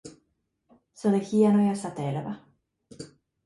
Se 0.93 1.07
oli 1.07 1.31
hieno 1.31 1.67
ja 1.67 1.75
säteilevä. 1.75 2.35